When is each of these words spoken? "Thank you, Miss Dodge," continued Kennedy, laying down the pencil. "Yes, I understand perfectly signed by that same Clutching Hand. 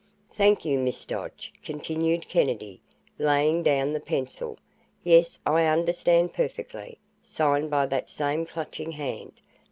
"Thank 0.35 0.65
you, 0.65 0.79
Miss 0.79 1.05
Dodge," 1.05 1.53
continued 1.63 2.27
Kennedy, 2.27 2.81
laying 3.19 3.61
down 3.61 3.93
the 3.93 3.99
pencil. 3.99 4.57
"Yes, 5.03 5.37
I 5.45 5.65
understand 5.67 6.33
perfectly 6.33 6.97
signed 7.21 7.69
by 7.69 7.85
that 7.85 8.09
same 8.09 8.47
Clutching 8.47 8.93
Hand. 8.93 9.33